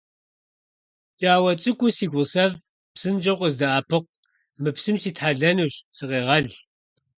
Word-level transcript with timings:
ПкӀауэ 1.13 1.51
цӀыкӀуу 1.61 1.91
си 1.97 2.05
гъусэфӀ, 2.11 2.61
псынщӀэу 2.93 3.37
къыздэӀэпыкъу, 3.39 4.11
мы 4.61 4.69
псым 4.75 4.95
ситхьэлэнущ, 5.01 5.73
сыкъегъэл! 5.95 6.47